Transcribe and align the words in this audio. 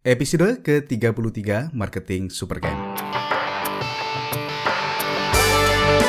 Episode 0.00 0.64
ke-33 0.64 1.76
Marketing 1.76 2.32
Supercamp. 2.32 2.96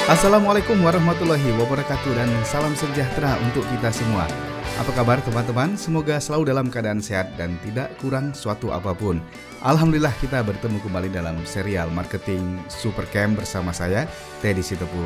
Assalamualaikum 0.07 0.79
warahmatullahi 0.79 1.51
wabarakatuh 1.59 2.15
dan 2.15 2.31
salam 2.47 2.71
sejahtera 2.71 3.35
untuk 3.43 3.67
kita 3.67 3.91
semua. 3.91 4.31
Apa 4.79 4.95
kabar 4.95 5.19
teman-teman? 5.27 5.75
Semoga 5.75 6.23
selalu 6.23 6.55
dalam 6.55 6.71
keadaan 6.71 7.03
sehat 7.03 7.35
dan 7.35 7.59
tidak 7.67 7.91
kurang 7.99 8.31
suatu 8.31 8.71
apa 8.71 8.95
pun. 8.95 9.19
Alhamdulillah 9.59 10.15
kita 10.23 10.39
bertemu 10.39 10.79
kembali 10.87 11.11
dalam 11.11 11.35
serial 11.43 11.91
Marketing 11.91 12.63
Supercamp 12.71 13.43
bersama 13.43 13.75
saya, 13.75 14.07
Teddy 14.39 14.63
Sitepu. 14.63 15.03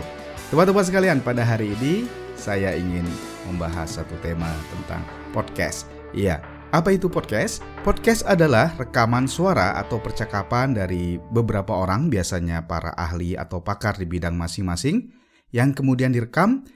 Teman-teman 0.54 0.86
sekalian, 0.86 1.26
pada 1.26 1.42
hari 1.42 1.74
ini 1.82 2.06
saya 2.38 2.78
ingin 2.78 3.10
membahas 3.50 3.98
satu 3.98 4.14
tema 4.22 4.54
tentang 4.70 5.02
podcast. 5.34 5.90
Iya, 6.14 6.38
apa 6.76 6.92
itu 6.92 7.08
podcast? 7.08 7.64
Podcast 7.88 8.28
adalah 8.28 8.76
rekaman 8.76 9.32
suara 9.32 9.80
atau 9.80 9.96
percakapan 10.04 10.76
dari 10.76 11.16
beberapa 11.32 11.72
orang, 11.72 12.12
biasanya 12.12 12.68
para 12.68 12.92
ahli 13.00 13.40
atau 13.40 13.64
pakar 13.64 13.96
di 13.96 14.04
bidang 14.04 14.36
masing-masing, 14.36 15.08
yang 15.56 15.72
kemudian 15.72 16.12
direkam, 16.12 16.68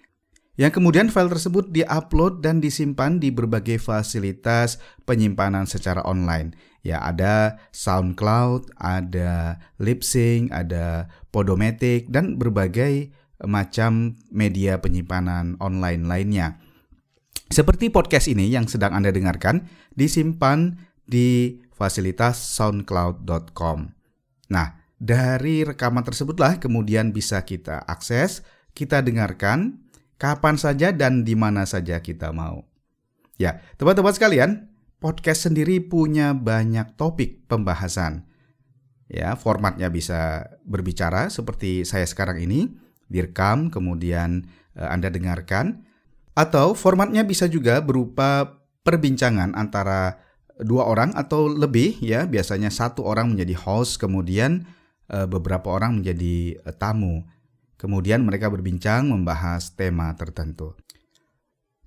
yang 0.56 0.72
kemudian 0.72 1.12
file 1.12 1.28
tersebut 1.28 1.76
diupload 1.76 2.40
dan 2.40 2.64
disimpan 2.64 3.20
di 3.20 3.28
berbagai 3.28 3.76
fasilitas 3.76 4.80
penyimpanan 5.04 5.68
secara 5.68 6.00
online. 6.08 6.56
Ya, 6.80 7.04
ada 7.04 7.60
SoundCloud, 7.76 8.80
ada 8.80 9.60
Lipsync, 9.84 10.48
ada 10.56 11.12
Podomatic, 11.28 12.08
dan 12.08 12.40
berbagai 12.40 13.12
macam 13.44 14.16
media 14.32 14.80
penyimpanan 14.80 15.60
online 15.60 16.08
lainnya. 16.08 16.69
Seperti 17.50 17.90
podcast 17.90 18.30
ini 18.30 18.46
yang 18.54 18.70
sedang 18.70 18.94
Anda 18.94 19.10
dengarkan, 19.10 19.66
disimpan 19.98 20.86
di 21.10 21.58
fasilitas 21.74 22.38
soundcloud.com. 22.38 23.90
Nah, 24.54 24.68
dari 25.02 25.66
rekaman 25.66 26.06
tersebutlah 26.06 26.62
kemudian 26.62 27.10
bisa 27.10 27.42
kita 27.42 27.82
akses, 27.90 28.46
kita 28.78 29.02
dengarkan 29.02 29.82
kapan 30.22 30.62
saja 30.62 30.94
dan 30.94 31.26
di 31.26 31.34
mana 31.34 31.66
saja 31.66 31.98
kita 32.06 32.30
mau. 32.30 32.70
Ya, 33.42 33.66
teman-teman 33.82 34.14
sekalian, 34.14 34.70
podcast 35.02 35.50
sendiri 35.50 35.82
punya 35.82 36.38
banyak 36.38 36.94
topik 37.02 37.50
pembahasan. 37.50 38.30
Ya, 39.10 39.34
formatnya 39.34 39.90
bisa 39.90 40.54
berbicara 40.70 41.34
seperti 41.34 41.82
saya 41.82 42.06
sekarang 42.06 42.46
ini, 42.46 42.70
direkam 43.10 43.74
kemudian 43.74 44.46
eh, 44.78 44.86
Anda 44.86 45.10
dengarkan 45.10 45.89
atau 46.34 46.78
formatnya 46.78 47.26
bisa 47.26 47.50
juga 47.50 47.82
berupa 47.82 48.62
perbincangan 48.84 49.54
antara 49.54 50.22
dua 50.60 50.88
orang 50.88 51.16
atau 51.16 51.48
lebih 51.48 52.00
ya, 52.04 52.28
biasanya 52.28 52.68
satu 52.70 53.08
orang 53.08 53.36
menjadi 53.36 53.56
host 53.56 53.98
kemudian 54.00 54.68
uh, 55.12 55.26
beberapa 55.26 55.72
orang 55.72 56.04
menjadi 56.04 56.60
uh, 56.68 56.76
tamu. 56.76 57.24
Kemudian 57.80 58.28
mereka 58.28 58.52
berbincang 58.52 59.08
membahas 59.08 59.72
tema 59.72 60.12
tertentu. 60.20 60.76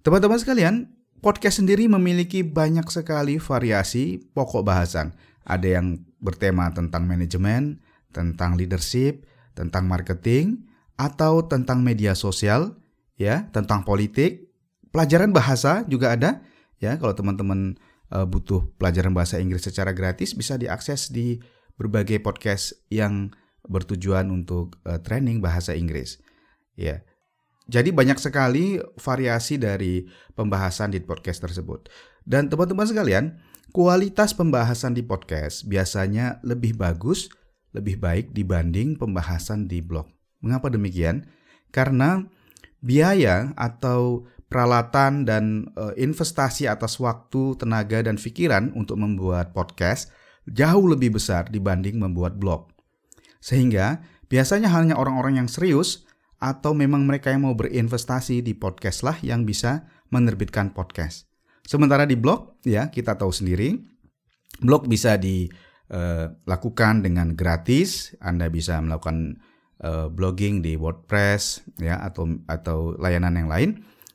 Teman-teman 0.01 0.41
sekalian, 0.41 0.89
podcast 1.21 1.61
sendiri 1.61 1.85
memiliki 1.85 2.41
banyak 2.41 2.89
sekali 2.89 3.37
variasi 3.37 4.19
pokok 4.33 4.65
bahasan. 4.65 5.13
Ada 5.45 5.79
yang 5.79 6.01
bertema 6.17 6.73
tentang 6.73 7.05
manajemen, 7.05 7.85
tentang 8.09 8.57
leadership, 8.57 9.29
tentang 9.53 9.85
marketing, 9.85 10.65
atau 10.97 11.45
tentang 11.45 11.85
media 11.85 12.17
sosial, 12.17 12.82
ya, 13.17 13.49
tentang 13.51 13.85
politik, 13.85 14.53
pelajaran 14.93 15.33
bahasa 15.33 15.85
juga 15.89 16.15
ada, 16.15 16.45
ya. 16.79 16.97
Kalau 17.01 17.17
teman-teman 17.17 17.77
uh, 18.13 18.29
butuh 18.29 18.69
pelajaran 18.77 19.17
bahasa 19.17 19.41
Inggris 19.41 19.65
secara 19.65 19.97
gratis 19.97 20.37
bisa 20.37 20.61
diakses 20.61 21.09
di 21.09 21.41
berbagai 21.81 22.21
podcast 22.21 22.77
yang 22.93 23.33
bertujuan 23.67 24.29
untuk 24.29 24.77
uh, 24.85 25.01
training 25.01 25.41
bahasa 25.41 25.73
Inggris. 25.73 26.21
Ya. 26.77 27.07
Jadi 27.71 27.95
banyak 27.95 28.19
sekali 28.19 28.83
variasi 28.99 29.57
dari 29.57 30.05
pembahasan 30.35 30.93
di 30.93 30.99
podcast 31.01 31.47
tersebut. 31.47 31.89
Dan 32.27 32.51
teman-teman 32.51 32.85
sekalian, 32.85 33.39
kualitas 33.71 34.35
pembahasan 34.35 34.99
di 34.99 35.07
podcast 35.07 35.65
biasanya 35.71 36.43
lebih 36.43 36.75
bagus, 36.75 37.31
lebih 37.71 38.03
baik 38.03 38.35
dibanding 38.35 38.99
pembahasan 38.99 39.71
di 39.71 39.79
blog. 39.79 40.11
Mengapa 40.43 40.75
demikian? 40.75 41.31
Karena 41.71 42.27
biaya 42.83 43.55
atau 43.55 44.27
peralatan 44.53 45.25
dan 45.25 45.73
uh, 45.81 45.97
investasi 45.97 46.69
atas 46.69 47.01
waktu, 47.01 47.57
tenaga 47.57 48.05
dan 48.05 48.21
pikiran 48.21 48.75
untuk 48.77 49.01
membuat 49.01 49.57
podcast 49.57 50.13
jauh 50.45 50.85
lebih 50.85 51.17
besar 51.17 51.49
dibanding 51.49 51.97
membuat 51.97 52.37
blog. 52.37 52.69
Sehingga 53.41 54.03
biasanya 54.29 54.69
hanya 54.69 54.99
orang-orang 55.01 55.41
yang 55.41 55.49
serius 55.49 56.05
atau 56.43 56.75
memang 56.75 57.07
mereka 57.07 57.31
yang 57.31 57.47
mau 57.47 57.55
berinvestasi 57.55 58.43
di 58.43 58.53
podcast 58.53 59.07
lah 59.07 59.17
yang 59.23 59.47
bisa 59.47 59.89
menerbitkan 60.11 60.75
podcast. 60.75 61.31
Sementara 61.63 62.05
di 62.05 62.19
blog 62.19 62.61
ya 62.67 62.91
kita 62.91 63.15
tahu 63.15 63.31
sendiri 63.31 63.79
blog 64.61 64.91
bisa 64.91 65.17
dilakukan 65.17 66.95
uh, 66.99 67.03
dengan 67.03 67.33
gratis, 67.39 68.13
Anda 68.21 68.51
bisa 68.53 68.83
melakukan 68.83 69.41
uh, 69.83 70.09
blogging 70.09 70.63
di 70.63 70.79
WordPress 70.79 71.67
ya 71.83 72.01
atau 72.01 72.39
atau 72.47 72.95
layanan 72.97 73.35
yang 73.37 73.51
lain 73.51 73.71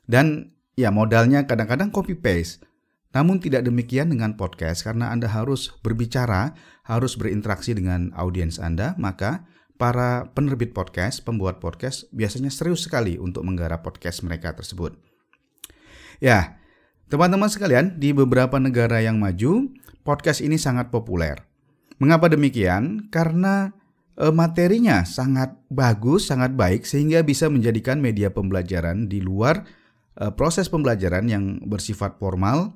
dan 0.08 0.56
ya 0.74 0.88
modalnya 0.88 1.44
kadang-kadang 1.44 1.92
copy 1.92 2.16
paste. 2.16 2.64
Namun 3.08 3.40
tidak 3.40 3.64
demikian 3.64 4.12
dengan 4.12 4.36
podcast 4.36 4.84
karena 4.84 5.08
Anda 5.08 5.32
harus 5.32 5.72
berbicara, 5.80 6.52
harus 6.84 7.16
berinteraksi 7.16 7.72
dengan 7.72 8.12
audiens 8.12 8.60
Anda, 8.60 8.92
maka 9.00 9.48
para 9.80 10.28
penerbit 10.36 10.76
podcast, 10.76 11.24
pembuat 11.24 11.56
podcast 11.56 12.04
biasanya 12.12 12.52
serius 12.52 12.84
sekali 12.84 13.16
untuk 13.16 13.48
menggarap 13.48 13.80
podcast 13.80 14.20
mereka 14.26 14.52
tersebut. 14.52 14.92
Ya, 16.20 16.60
teman-teman 17.08 17.48
sekalian, 17.48 17.96
di 17.96 18.12
beberapa 18.12 18.60
negara 18.60 19.00
yang 19.00 19.16
maju, 19.16 19.72
podcast 20.04 20.44
ini 20.44 20.60
sangat 20.60 20.92
populer. 20.92 21.48
Mengapa 21.96 22.28
demikian? 22.28 23.08
Karena 23.08 23.72
materinya 24.34 25.06
sangat 25.06 25.54
bagus, 25.70 26.26
sangat 26.26 26.58
baik 26.58 26.82
sehingga 26.82 27.22
bisa 27.22 27.46
menjadikan 27.46 28.02
media 28.02 28.34
pembelajaran 28.34 29.06
di 29.06 29.22
luar 29.22 29.62
uh, 30.18 30.34
proses 30.34 30.66
pembelajaran 30.66 31.30
yang 31.30 31.62
bersifat 31.62 32.18
formal. 32.18 32.74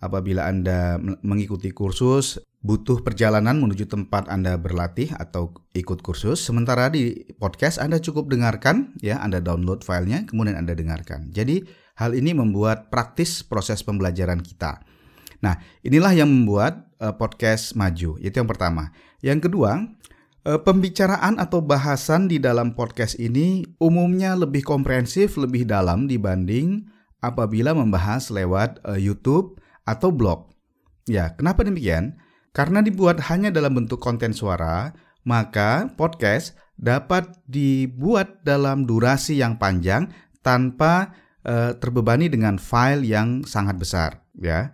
Apabila 0.00 0.48
Anda 0.48 0.96
mengikuti 1.20 1.76
kursus, 1.76 2.40
butuh 2.64 3.04
perjalanan 3.04 3.60
menuju 3.60 3.84
tempat 3.84 4.32
Anda 4.32 4.56
berlatih 4.56 5.12
atau 5.12 5.52
ikut 5.76 6.00
kursus. 6.00 6.40
Sementara 6.40 6.88
di 6.88 7.28
podcast 7.36 7.76
Anda 7.76 8.00
cukup 8.00 8.32
dengarkan, 8.32 8.96
ya 9.04 9.20
Anda 9.20 9.44
download 9.44 9.84
filenya, 9.84 10.24
kemudian 10.24 10.56
Anda 10.56 10.72
dengarkan. 10.72 11.28
Jadi 11.36 11.68
hal 12.00 12.16
ini 12.16 12.32
membuat 12.32 12.88
praktis 12.88 13.44
proses 13.44 13.84
pembelajaran 13.84 14.40
kita. 14.40 14.80
Nah, 15.44 15.60
inilah 15.84 16.16
yang 16.16 16.32
membuat 16.32 16.88
uh, 16.96 17.12
podcast 17.12 17.76
maju. 17.76 18.16
Itu 18.24 18.40
yang 18.40 18.48
pertama. 18.48 18.96
Yang 19.20 19.52
kedua, 19.52 19.84
Eh, 19.84 19.99
pembicaraan 20.44 21.36
atau 21.36 21.60
bahasan 21.60 22.24
di 22.24 22.40
dalam 22.40 22.72
podcast 22.72 23.20
ini 23.20 23.64
umumnya 23.76 24.32
lebih 24.32 24.64
komprehensif, 24.64 25.36
lebih 25.36 25.68
dalam 25.68 26.08
dibanding 26.08 26.88
apabila 27.20 27.76
membahas 27.76 28.32
lewat 28.32 28.80
uh, 28.88 28.96
YouTube 28.96 29.60
atau 29.84 30.08
blog. 30.08 30.48
Ya, 31.04 31.36
kenapa 31.36 31.64
demikian? 31.64 32.16
Karena 32.56 32.80
dibuat 32.80 33.20
hanya 33.28 33.52
dalam 33.52 33.76
bentuk 33.76 34.00
konten 34.00 34.32
suara, 34.32 34.96
maka 35.28 35.92
podcast 35.94 36.56
dapat 36.80 37.28
dibuat 37.44 38.40
dalam 38.40 38.88
durasi 38.88 39.36
yang 39.36 39.60
panjang 39.60 40.08
tanpa 40.40 41.12
uh, 41.44 41.76
terbebani 41.76 42.32
dengan 42.32 42.56
file 42.56 43.04
yang 43.04 43.44
sangat 43.44 43.76
besar, 43.76 44.24
ya. 44.40 44.72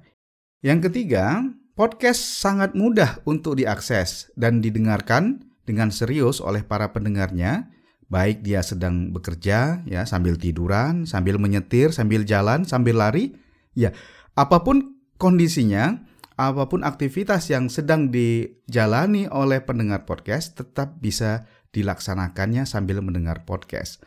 Yang 0.62 0.90
ketiga, 0.90 1.42
podcast 1.74 2.38
sangat 2.38 2.78
mudah 2.78 3.18
untuk 3.26 3.58
diakses 3.58 4.30
dan 4.38 4.62
didengarkan 4.62 5.46
dengan 5.66 5.90
serius 5.90 6.38
oleh 6.38 6.62
para 6.62 6.94
pendengarnya, 6.94 7.68
baik 8.06 8.46
dia 8.46 8.62
sedang 8.62 9.10
bekerja 9.10 9.82
ya 9.84 10.06
sambil 10.06 10.38
tiduran, 10.38 11.04
sambil 11.04 11.36
menyetir, 11.42 11.90
sambil 11.90 12.22
jalan, 12.22 12.62
sambil 12.62 12.96
lari, 12.96 13.34
ya 13.74 13.90
apa 14.38 14.62
pun 14.62 14.96
kondisinya, 15.18 16.06
apa 16.38 16.70
pun 16.70 16.86
aktivitas 16.86 17.50
yang 17.50 17.66
sedang 17.66 18.14
dijalani 18.14 19.26
oleh 19.26 19.60
pendengar 19.60 20.06
podcast 20.06 20.54
tetap 20.54 21.02
bisa 21.02 21.50
dilaksanakannya 21.74 22.64
sambil 22.64 23.02
mendengar 23.02 23.44
podcast. 23.44 24.00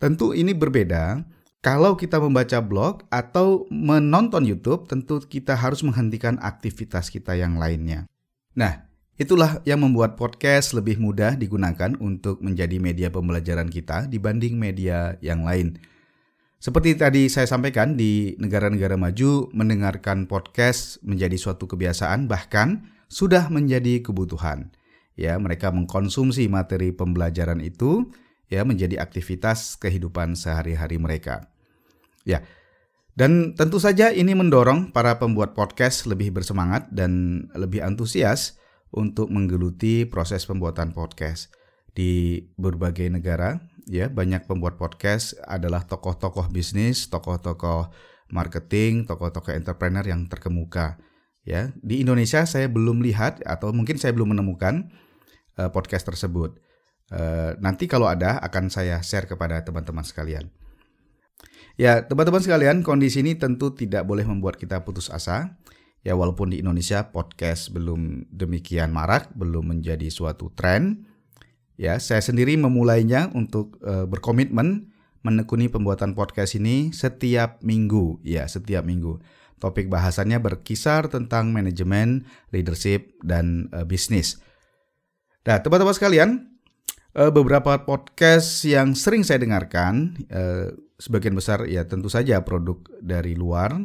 Tentu 0.00 0.34
ini 0.34 0.56
berbeda 0.56 1.22
kalau 1.62 1.94
kita 1.94 2.18
membaca 2.18 2.58
blog 2.58 3.06
atau 3.06 3.70
menonton 3.70 4.42
YouTube, 4.42 4.90
tentu 4.90 5.22
kita 5.22 5.54
harus 5.54 5.86
menghentikan 5.86 6.34
aktivitas 6.42 7.06
kita 7.06 7.38
yang 7.38 7.54
lainnya. 7.54 8.10
Nah, 8.58 8.91
Itulah 9.22 9.62
yang 9.62 9.86
membuat 9.86 10.18
podcast 10.18 10.74
lebih 10.74 10.98
mudah 10.98 11.38
digunakan 11.38 11.94
untuk 12.02 12.42
menjadi 12.42 12.82
media 12.82 13.06
pembelajaran 13.06 13.70
kita 13.70 14.10
dibanding 14.10 14.58
media 14.58 15.14
yang 15.22 15.46
lain. 15.46 15.78
Seperti 16.58 16.98
tadi 16.98 17.30
saya 17.30 17.46
sampaikan, 17.46 17.94
di 17.94 18.34
negara-negara 18.42 18.98
maju 18.98 19.46
mendengarkan 19.54 20.26
podcast 20.26 20.98
menjadi 21.06 21.38
suatu 21.38 21.70
kebiasaan, 21.70 22.26
bahkan 22.26 22.90
sudah 23.06 23.46
menjadi 23.46 24.02
kebutuhan. 24.02 24.74
Ya, 25.14 25.38
mereka 25.38 25.70
mengkonsumsi 25.70 26.50
materi 26.50 26.90
pembelajaran 26.90 27.62
itu 27.62 28.10
ya 28.50 28.66
menjadi 28.66 28.98
aktivitas 28.98 29.78
kehidupan 29.78 30.34
sehari-hari 30.34 30.98
mereka. 30.98 31.46
Ya. 32.26 32.42
Dan 33.14 33.54
tentu 33.54 33.78
saja 33.78 34.10
ini 34.10 34.34
mendorong 34.34 34.90
para 34.90 35.22
pembuat 35.22 35.54
podcast 35.54 36.10
lebih 36.10 36.34
bersemangat 36.34 36.90
dan 36.90 37.46
lebih 37.54 37.86
antusias 37.86 38.58
untuk 38.92 39.32
menggeluti 39.32 40.04
proses 40.04 40.44
pembuatan 40.44 40.92
podcast. 40.92 41.48
Di 41.92 42.40
berbagai 42.56 43.08
negara, 43.12 43.60
ya, 43.88 44.08
banyak 44.08 44.48
pembuat 44.48 44.80
podcast 44.80 45.36
adalah 45.44 45.84
tokoh-tokoh 45.84 46.48
bisnis, 46.48 47.08
tokoh-tokoh 47.12 47.92
marketing, 48.32 49.04
tokoh-tokoh 49.04 49.52
entrepreneur 49.52 50.04
yang 50.04 50.24
terkemuka. 50.28 50.96
Ya, 51.42 51.74
di 51.82 52.00
Indonesia 52.00 52.46
saya 52.46 52.70
belum 52.70 53.02
lihat 53.02 53.42
atau 53.42 53.74
mungkin 53.74 53.98
saya 53.98 54.14
belum 54.14 54.32
menemukan 54.32 54.88
uh, 55.58 55.68
podcast 55.74 56.06
tersebut. 56.06 56.56
Uh, 57.12 57.58
nanti 57.60 57.84
kalau 57.90 58.08
ada 58.08 58.40
akan 58.40 58.72
saya 58.72 59.02
share 59.04 59.28
kepada 59.28 59.60
teman-teman 59.60 60.06
sekalian. 60.06 60.48
Ya, 61.80 62.04
teman-teman 62.04 62.40
sekalian, 62.44 62.84
kondisi 62.84 63.24
ini 63.24 63.36
tentu 63.36 63.72
tidak 63.72 64.04
boleh 64.04 64.24
membuat 64.28 64.60
kita 64.60 64.84
putus 64.84 65.08
asa. 65.08 65.56
Ya, 66.02 66.18
walaupun 66.18 66.50
di 66.50 66.58
Indonesia 66.58 67.14
podcast 67.14 67.70
belum 67.70 68.26
demikian 68.34 68.90
marak, 68.90 69.30
belum 69.38 69.70
menjadi 69.70 70.10
suatu 70.10 70.50
tren. 70.50 71.06
Ya, 71.78 72.02
saya 72.02 72.18
sendiri 72.18 72.58
memulainya 72.58 73.30
untuk 73.38 73.78
uh, 73.86 74.10
berkomitmen 74.10 74.90
menekuni 75.22 75.70
pembuatan 75.70 76.18
podcast 76.18 76.58
ini 76.58 76.90
setiap 76.90 77.62
minggu, 77.62 78.18
ya, 78.26 78.50
setiap 78.50 78.82
minggu. 78.82 79.22
Topik 79.62 79.86
bahasannya 79.86 80.42
berkisar 80.42 81.06
tentang 81.06 81.54
manajemen, 81.54 82.26
leadership, 82.50 83.14
dan 83.22 83.70
uh, 83.70 83.86
bisnis. 83.86 84.42
Nah, 85.46 85.62
teman-teman 85.62 85.94
sekalian, 85.94 86.30
uh, 87.14 87.30
beberapa 87.30 87.78
podcast 87.86 88.66
yang 88.66 88.98
sering 88.98 89.22
saya 89.22 89.38
dengarkan, 89.38 90.18
uh, 90.34 90.74
sebagian 90.98 91.38
besar 91.38 91.62
ya 91.70 91.86
tentu 91.86 92.10
saja 92.10 92.42
produk 92.42 92.82
dari 92.98 93.38
luar, 93.38 93.78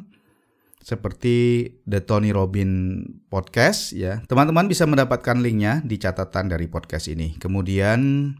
seperti 0.87 1.67
The 1.83 1.99
Tony 2.07 2.31
Robbins 2.31 3.03
Podcast 3.27 3.91
ya. 3.91 4.23
Teman-teman 4.23 4.71
bisa 4.71 4.87
mendapatkan 4.87 5.35
linknya 5.35 5.83
di 5.83 5.99
catatan 5.99 6.47
dari 6.47 6.71
podcast 6.71 7.11
ini. 7.11 7.35
Kemudian 7.35 8.31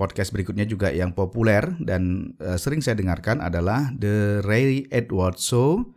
podcast 0.00 0.32
berikutnya 0.32 0.64
juga 0.64 0.88
yang 0.88 1.12
populer 1.12 1.76
dan 1.76 2.32
uh, 2.40 2.56
sering 2.56 2.80
saya 2.80 2.96
dengarkan 2.96 3.44
adalah 3.44 3.92
The 3.92 4.40
Ray 4.48 4.88
Edwards 4.88 5.44
Show 5.44 5.92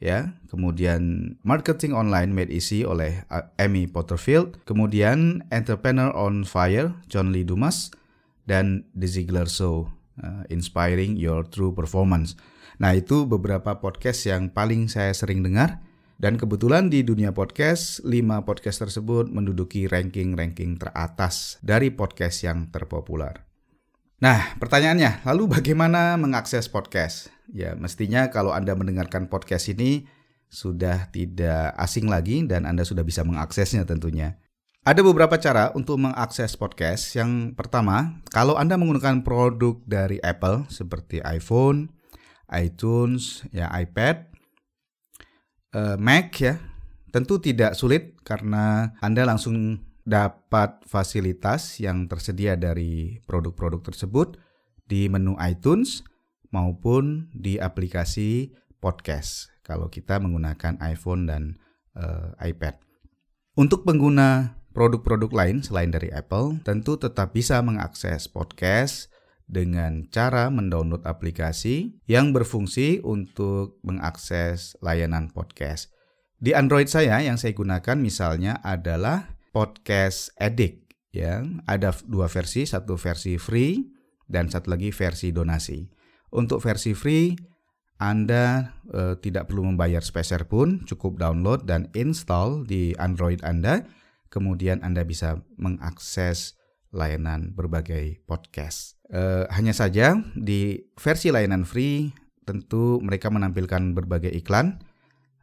ya, 0.00 0.40
kemudian 0.48 1.36
Marketing 1.44 1.92
Online 1.92 2.32
Made 2.32 2.48
Easy 2.48 2.88
oleh 2.88 3.20
eh, 3.28 3.44
Amy 3.60 3.84
Potterfield, 3.84 4.64
kemudian 4.64 5.44
Entrepreneur 5.52 6.08
on 6.16 6.48
Fire 6.48 6.96
John 7.12 7.36
Lee 7.36 7.44
Dumas 7.44 7.92
dan 8.48 8.88
The 8.96 9.04
Ziegler 9.04 9.52
Show 9.52 9.92
uh, 10.24 10.48
Inspiring 10.48 11.20
Your 11.20 11.44
True 11.44 11.76
Performance. 11.76 12.40
Nah, 12.80 12.96
itu 12.96 13.28
beberapa 13.28 13.76
podcast 13.76 14.24
yang 14.24 14.48
paling 14.48 14.88
saya 14.88 15.12
sering 15.12 15.44
dengar 15.44 15.84
dan 16.16 16.40
kebetulan 16.40 16.88
di 16.88 17.04
dunia 17.04 17.28
podcast, 17.28 18.00
5 18.08 18.40
podcast 18.48 18.88
tersebut 18.88 19.28
menduduki 19.28 19.84
ranking-ranking 19.84 20.80
teratas 20.80 21.60
dari 21.60 21.92
podcast 21.92 22.40
yang 22.40 22.72
terpopuler. 22.72 23.44
Nah, 24.24 24.56
pertanyaannya, 24.56 25.28
lalu 25.28 25.60
bagaimana 25.60 26.16
mengakses 26.16 26.72
podcast? 26.72 27.28
Ya, 27.52 27.76
mestinya 27.76 28.32
kalau 28.32 28.56
Anda 28.56 28.72
mendengarkan 28.72 29.28
podcast 29.28 29.68
ini 29.68 30.08
sudah 30.48 31.12
tidak 31.12 31.76
asing 31.76 32.08
lagi 32.08 32.48
dan 32.48 32.64
Anda 32.64 32.88
sudah 32.88 33.04
bisa 33.04 33.28
mengaksesnya 33.28 33.84
tentunya. 33.84 34.40
Ada 34.88 35.04
beberapa 35.04 35.36
cara 35.36 35.68
untuk 35.76 36.00
mengakses 36.00 36.56
podcast. 36.56 37.12
Yang 37.12 37.52
pertama, 37.60 38.24
kalau 38.32 38.56
Anda 38.56 38.80
menggunakan 38.80 39.20
produk 39.20 39.76
dari 39.84 40.16
Apple 40.24 40.64
seperti 40.72 41.20
iPhone, 41.20 41.99
iTunes, 42.54 43.46
ya 43.54 43.70
iPad, 43.70 44.30
uh, 45.74 45.96
Mac 45.98 46.34
ya, 46.38 46.58
tentu 47.14 47.38
tidak 47.38 47.78
sulit 47.78 48.18
karena 48.22 48.94
Anda 49.02 49.26
langsung 49.26 49.86
dapat 50.06 50.82
fasilitas 50.88 51.78
yang 51.78 52.10
tersedia 52.10 52.58
dari 52.58 53.22
produk-produk 53.28 53.92
tersebut 53.92 54.40
di 54.90 55.06
menu 55.06 55.38
iTunes 55.38 56.02
maupun 56.50 57.30
di 57.30 57.62
aplikasi 57.62 58.50
podcast 58.82 59.54
kalau 59.62 59.86
kita 59.86 60.18
menggunakan 60.18 60.82
iPhone 60.82 61.30
dan 61.30 61.42
uh, 61.94 62.34
iPad. 62.42 62.82
Untuk 63.54 63.86
pengguna 63.86 64.58
produk-produk 64.74 65.30
lain 65.30 65.62
selain 65.62 65.94
dari 65.94 66.10
Apple, 66.10 66.58
tentu 66.66 66.98
tetap 66.98 67.34
bisa 67.34 67.62
mengakses 67.62 68.26
podcast 68.26 69.10
dengan 69.50 70.06
cara 70.14 70.46
mendownload 70.48 71.02
aplikasi 71.02 71.98
yang 72.06 72.30
berfungsi 72.30 73.02
untuk 73.02 73.82
mengakses 73.82 74.78
layanan 74.78 75.34
podcast. 75.34 75.90
Di 76.38 76.54
Android 76.54 76.86
saya 76.86 77.18
yang 77.20 77.36
saya 77.36 77.52
gunakan 77.52 77.98
misalnya 77.98 78.62
adalah 78.62 79.36
Podcast 79.50 80.30
Addict 80.38 80.94
ya. 81.10 81.42
Ada 81.66 81.90
dua 82.06 82.30
versi, 82.30 82.64
satu 82.64 82.94
versi 82.94 83.36
free 83.36 83.82
dan 84.30 84.46
satu 84.46 84.70
lagi 84.70 84.94
versi 84.94 85.34
donasi. 85.34 85.90
Untuk 86.30 86.62
versi 86.62 86.94
free 86.94 87.34
anda 88.00 88.72
e, 88.88 89.20
tidak 89.20 89.52
perlu 89.52 89.68
membayar 89.68 90.00
speser 90.00 90.48
pun, 90.48 90.80
cukup 90.88 91.20
download 91.20 91.68
dan 91.68 91.92
install 91.92 92.64
di 92.64 92.96
Android 92.96 93.44
Anda. 93.44 93.84
Kemudian 94.32 94.80
Anda 94.80 95.04
bisa 95.04 95.44
mengakses 95.60 96.56
layanan 96.90 97.54
berbagai 97.54 98.22
podcast. 98.26 98.98
Uh, 99.10 99.46
hanya 99.50 99.74
saja 99.74 100.18
di 100.38 100.90
versi 100.98 101.30
layanan 101.30 101.66
free 101.66 102.10
tentu 102.46 102.98
mereka 103.02 103.30
menampilkan 103.30 103.94
berbagai 103.94 104.30
iklan. 104.34 104.82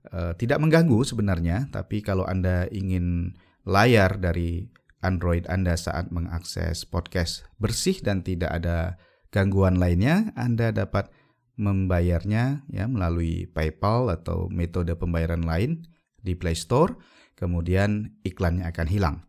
Uh, 0.07 0.31
tidak 0.39 0.63
mengganggu 0.63 1.03
sebenarnya, 1.03 1.67
tapi 1.67 1.99
kalau 1.99 2.23
Anda 2.23 2.67
ingin 2.71 3.35
layar 3.67 4.19
dari 4.23 4.71
Android 5.03 5.43
Anda 5.51 5.75
saat 5.75 6.09
mengakses 6.09 6.87
podcast 6.87 7.43
bersih 7.59 7.99
dan 7.99 8.23
tidak 8.23 8.55
ada 8.55 8.95
gangguan 9.29 9.77
lainnya, 9.77 10.31
Anda 10.39 10.71
dapat 10.71 11.11
membayarnya 11.57 12.69
ya 12.69 12.85
melalui 12.85 13.49
PayPal 13.49 14.13
atau 14.13 14.47
metode 14.47 14.93
pembayaran 14.95 15.43
lain 15.43 15.83
di 16.21 16.37
Play 16.37 16.55
Store, 16.55 16.95
kemudian 17.35 18.15
iklannya 18.23 18.63
akan 18.69 18.87
hilang. 18.87 19.26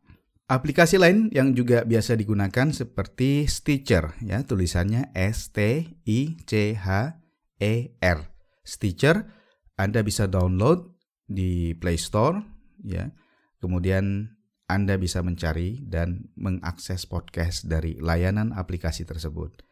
Aplikasi 0.49 0.97
lain 0.97 1.29
yang 1.29 1.53
juga 1.53 1.85
biasa 1.85 2.17
digunakan 2.17 2.73
seperti 2.73 3.45
Stitcher 3.45 4.17
ya, 4.25 4.41
tulisannya 4.49 5.13
S 5.13 5.53
T 5.53 5.85
I 6.09 6.41
C 6.49 6.73
H 6.73 7.21
E 7.61 7.93
R. 8.01 8.33
Stitcher 8.65 9.29
Anda 9.77 10.01
bisa 10.01 10.25
download 10.25 10.97
di 11.29 11.77
Play 11.77 12.01
Store 12.01 12.41
ya. 12.81 13.13
Kemudian 13.61 14.25
Anda 14.65 14.97
bisa 14.97 15.21
mencari 15.21 15.85
dan 15.85 16.33
mengakses 16.33 17.05
podcast 17.05 17.69
dari 17.69 18.01
layanan 18.01 18.57
aplikasi 18.57 19.05
tersebut. 19.05 19.68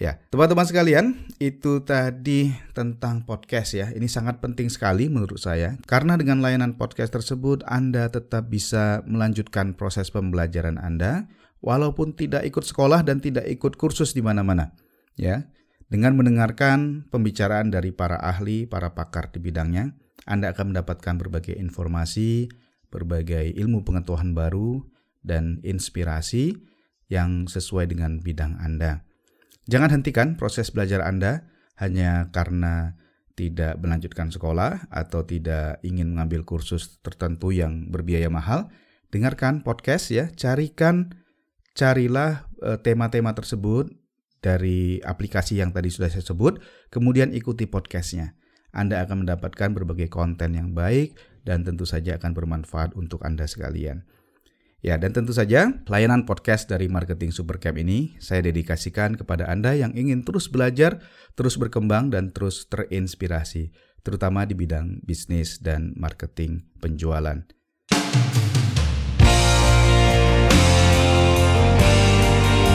Ya, 0.00 0.16
teman-teman 0.32 0.64
sekalian, 0.64 1.28
itu 1.36 1.84
tadi 1.84 2.56
tentang 2.72 3.28
podcast 3.28 3.76
ya. 3.76 3.92
Ini 3.92 4.08
sangat 4.08 4.40
penting 4.40 4.72
sekali 4.72 5.12
menurut 5.12 5.36
saya 5.36 5.76
karena 5.84 6.16
dengan 6.16 6.40
layanan 6.40 6.80
podcast 6.80 7.12
tersebut 7.12 7.60
Anda 7.68 8.08
tetap 8.08 8.48
bisa 8.48 9.04
melanjutkan 9.04 9.76
proses 9.76 10.08
pembelajaran 10.08 10.80
Anda 10.80 11.28
walaupun 11.60 12.16
tidak 12.16 12.48
ikut 12.48 12.64
sekolah 12.64 13.04
dan 13.04 13.20
tidak 13.20 13.44
ikut 13.44 13.76
kursus 13.76 14.16
di 14.16 14.24
mana-mana. 14.24 14.72
Ya. 15.20 15.52
Dengan 15.92 16.16
mendengarkan 16.16 17.04
pembicaraan 17.12 17.68
dari 17.68 17.92
para 17.92 18.16
ahli, 18.16 18.64
para 18.64 18.96
pakar 18.96 19.28
di 19.28 19.36
bidangnya, 19.36 19.92
Anda 20.24 20.56
akan 20.56 20.72
mendapatkan 20.72 21.20
berbagai 21.20 21.60
informasi, 21.60 22.48
berbagai 22.88 23.52
ilmu 23.52 23.84
pengetahuan 23.84 24.32
baru 24.32 24.80
dan 25.20 25.60
inspirasi 25.60 26.56
yang 27.12 27.52
sesuai 27.52 27.92
dengan 27.92 28.24
bidang 28.24 28.56
Anda. 28.64 29.09
Jangan 29.70 29.94
hentikan 29.94 30.34
proses 30.34 30.74
belajar 30.74 30.98
Anda 31.06 31.46
hanya 31.78 32.34
karena 32.34 32.98
tidak 33.38 33.78
melanjutkan 33.78 34.34
sekolah 34.34 34.90
atau 34.90 35.22
tidak 35.22 35.78
ingin 35.86 36.10
mengambil 36.10 36.42
kursus 36.42 36.98
tertentu 37.06 37.54
yang 37.54 37.86
berbiaya 37.86 38.26
mahal. 38.26 38.66
Dengarkan 39.14 39.62
podcast 39.62 40.10
ya, 40.10 40.26
carikan 40.34 41.14
carilah 41.78 42.50
eh, 42.66 42.82
tema-tema 42.82 43.30
tersebut 43.30 43.94
dari 44.42 44.98
aplikasi 45.06 45.62
yang 45.62 45.70
tadi 45.70 45.86
sudah 45.86 46.10
saya 46.10 46.26
sebut, 46.26 46.58
kemudian 46.90 47.30
ikuti 47.30 47.70
podcastnya. 47.70 48.34
Anda 48.74 49.06
akan 49.06 49.22
mendapatkan 49.22 49.70
berbagai 49.70 50.10
konten 50.10 50.58
yang 50.58 50.74
baik 50.74 51.14
dan 51.46 51.62
tentu 51.62 51.86
saja 51.86 52.18
akan 52.18 52.34
bermanfaat 52.34 52.98
untuk 52.98 53.22
Anda 53.22 53.46
sekalian. 53.46 54.02
Ya, 54.80 54.96
dan 54.96 55.12
tentu 55.12 55.36
saja 55.36 55.76
layanan 55.92 56.24
podcast 56.24 56.64
dari 56.64 56.88
Marketing 56.88 57.36
Supercamp 57.36 57.76
ini 57.84 58.16
saya 58.16 58.48
dedikasikan 58.48 59.12
kepada 59.12 59.44
Anda 59.44 59.76
yang 59.76 59.92
ingin 59.92 60.24
terus 60.24 60.48
belajar, 60.48 61.04
terus 61.36 61.60
berkembang, 61.60 62.08
dan 62.08 62.32
terus 62.32 62.64
terinspirasi, 62.64 63.76
terutama 64.00 64.48
di 64.48 64.56
bidang 64.56 65.04
bisnis 65.04 65.60
dan 65.60 65.92
marketing 66.00 66.64
penjualan. 66.80 67.44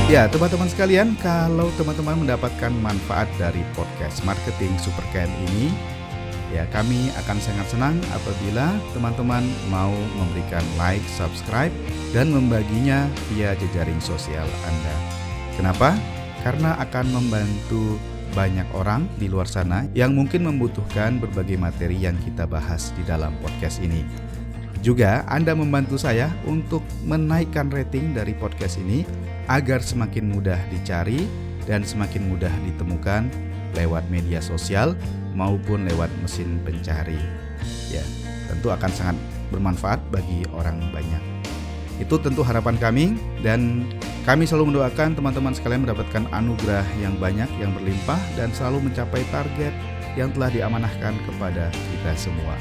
Ya, 0.05 0.29
teman-teman 0.29 0.69
sekalian, 0.69 1.17
kalau 1.25 1.73
teman-teman 1.81 2.21
mendapatkan 2.21 2.69
manfaat 2.85 3.25
dari 3.41 3.65
podcast 3.73 4.21
Marketing 4.21 4.77
Supercan 4.77 5.25
ini, 5.49 5.73
ya 6.55 6.63
kami 6.71 7.11
akan 7.19 7.37
sangat 7.43 7.67
senang 7.67 7.99
apabila 8.15 8.79
teman-teman 8.95 9.43
mau 9.67 9.91
memberikan 10.15 10.63
like, 10.79 11.03
subscribe, 11.11 11.73
dan 12.15 12.31
membaginya 12.31 13.11
via 13.27 13.51
jejaring 13.59 13.99
sosial 13.99 14.47
Anda. 14.63 14.95
Kenapa? 15.59 15.91
Karena 16.47 16.79
akan 16.79 17.11
membantu 17.11 17.99
banyak 18.31 18.67
orang 18.71 19.07
di 19.19 19.27
luar 19.27 19.47
sana 19.47 19.87
yang 19.91 20.15
mungkin 20.15 20.47
membutuhkan 20.47 21.19
berbagai 21.19 21.59
materi 21.59 21.99
yang 21.99 22.15
kita 22.23 22.47
bahas 22.47 22.95
di 22.95 23.03
dalam 23.03 23.35
podcast 23.43 23.83
ini. 23.83 24.03
Juga 24.79 25.25
Anda 25.27 25.57
membantu 25.57 25.97
saya 25.99 26.29
untuk 26.45 26.85
menaikkan 27.03 27.67
rating 27.73 28.15
dari 28.15 28.37
podcast 28.37 28.79
ini 28.79 29.03
agar 29.49 29.81
semakin 29.81 30.29
mudah 30.29 30.59
dicari 30.69 31.25
dan 31.65 31.81
semakin 31.81 32.29
mudah 32.29 32.53
ditemukan 32.69 33.25
lewat 33.73 34.05
media 34.13 34.39
sosial 34.39 34.93
maupun 35.35 35.85
lewat 35.85 36.09
mesin 36.23 36.57
pencari. 36.63 37.19
Ya, 37.91 38.01
tentu 38.49 38.71
akan 38.71 38.89
sangat 38.89 39.17
bermanfaat 39.53 39.99
bagi 40.09 40.47
orang 40.55 40.79
banyak. 40.89 41.21
Itu 42.01 42.19
tentu 42.19 42.43
harapan 42.43 42.75
kami 42.75 43.15
dan 43.39 43.87
kami 44.27 44.43
selalu 44.49 44.73
mendoakan 44.73 45.15
teman-teman 45.15 45.53
sekalian 45.53 45.85
mendapatkan 45.85 46.27
anugerah 46.33 46.83
yang 46.99 47.15
banyak 47.21 47.47
yang 47.61 47.71
berlimpah 47.71 48.19
dan 48.35 48.51
selalu 48.51 48.89
mencapai 48.89 49.21
target 49.31 49.71
yang 50.19 50.31
telah 50.31 50.49
diamanahkan 50.51 51.13
kepada 51.27 51.71
kita 51.71 52.11
semua. 52.17 52.55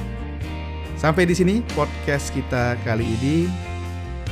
Sampai 0.94 1.26
di 1.26 1.34
sini 1.34 1.64
podcast 1.74 2.30
kita 2.30 2.78
kali 2.86 3.06
ini. 3.18 3.50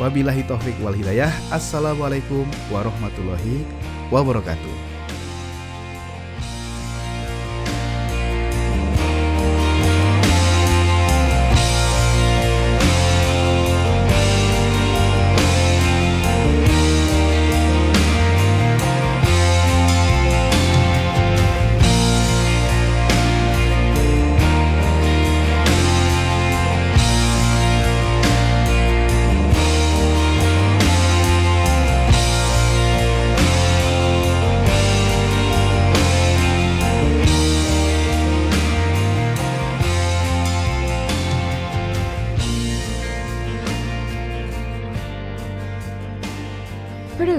Wabillahi 0.01 0.47
taufik 0.49 0.79
wal 0.81 0.97
hidayah. 0.97 1.31
Assalamualaikum 1.53 2.49
warahmatullahi 2.73 3.67
wabarakatuh. 4.09 4.92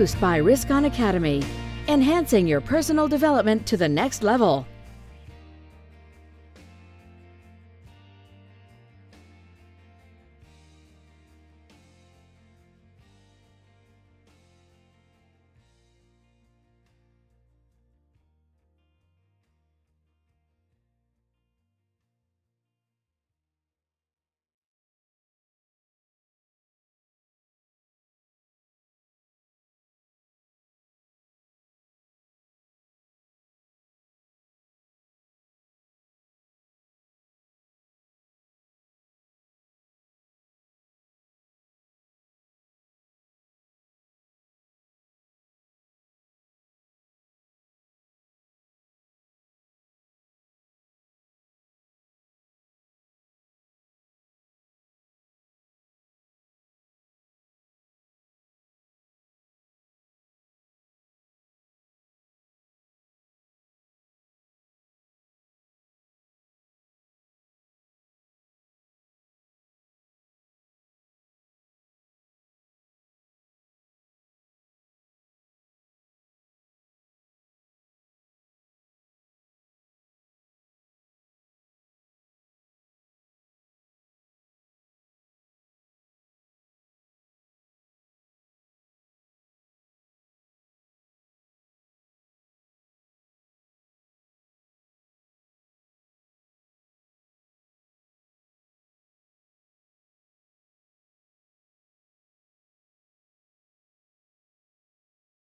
Produced 0.04 0.20
by 0.20 0.36
Risk 0.36 0.70
On 0.70 0.84
Academy, 0.84 1.42
enhancing 1.88 2.46
your 2.46 2.60
personal 2.60 3.08
development 3.08 3.66
to 3.68 3.78
the 3.78 3.88
next 3.88 4.22
level. 4.22 4.68